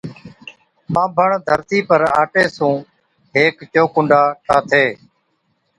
ٻانڀڻ 0.93 1.29
ڌرتِي 1.47 1.79
پر 1.89 2.01
آٽي 2.21 2.43
سُون 2.55 2.75
ھيڪ 3.35 3.55
چوڪُنڊا 3.73 4.21
ٺاهٿِي 4.45 4.87